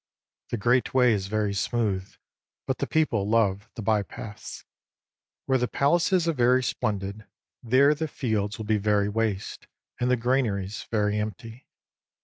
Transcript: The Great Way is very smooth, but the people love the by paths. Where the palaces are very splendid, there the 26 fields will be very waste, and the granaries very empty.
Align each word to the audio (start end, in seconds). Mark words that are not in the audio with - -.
The 0.49 0.57
Great 0.57 0.95
Way 0.95 1.13
is 1.13 1.27
very 1.27 1.53
smooth, 1.53 2.15
but 2.65 2.79
the 2.79 2.87
people 2.87 3.29
love 3.29 3.69
the 3.75 3.83
by 3.83 4.01
paths. 4.01 4.65
Where 5.45 5.59
the 5.59 5.67
palaces 5.67 6.27
are 6.27 6.33
very 6.33 6.63
splendid, 6.63 7.27
there 7.61 7.93
the 7.93 8.07
26 8.07 8.19
fields 8.19 8.57
will 8.57 8.65
be 8.65 8.77
very 8.79 9.09
waste, 9.09 9.67
and 9.99 10.09
the 10.09 10.17
granaries 10.17 10.87
very 10.89 11.19
empty. 11.19 11.67